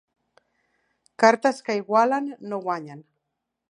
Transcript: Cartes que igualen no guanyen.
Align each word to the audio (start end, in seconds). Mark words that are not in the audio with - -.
Cartes 1.25 1.63
que 1.69 1.79
igualen 1.83 2.35
no 2.51 2.63
guanyen. 2.69 3.09